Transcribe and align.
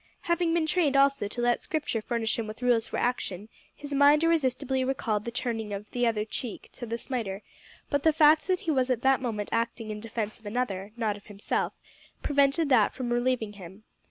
Having 0.21 0.55
been 0.55 0.65
trained, 0.65 0.97
also, 0.97 1.27
to 1.27 1.41
let 1.41 1.61
Scripture 1.61 2.01
furnish 2.01 2.39
him 2.39 2.47
with 2.47 2.63
rules 2.63 2.87
for 2.87 2.97
action, 2.97 3.49
his 3.75 3.93
mind 3.93 4.23
irresistibly 4.23 4.83
recalled 4.83 5.25
the 5.25 5.31
turning 5.31 5.73
of 5.73 5.91
the 5.91 6.07
"other 6.07 6.25
cheek" 6.25 6.71
to 6.73 6.87
the 6.87 6.97
smiter, 6.97 7.43
but 7.91 8.01
the 8.01 8.11
fact 8.11 8.47
that 8.47 8.61
he 8.61 8.71
was 8.71 8.89
at 8.89 9.03
that 9.03 9.21
moment 9.21 9.49
acting 9.51 9.91
in 9.91 9.99
defence 9.99 10.39
of 10.39 10.47
another, 10.47 10.91
not 10.97 11.17
of 11.17 11.27
himself, 11.27 11.73
prevented 12.23 12.67
that 12.69 12.95
from 12.95 13.13
relieving 13.13 13.53
him. 13.53 13.83